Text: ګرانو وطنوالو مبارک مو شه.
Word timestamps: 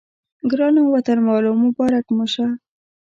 ګرانو 0.51 0.81
وطنوالو 0.93 1.51
مبارک 1.63 2.05
مو 2.17 2.25
شه. 2.33 2.45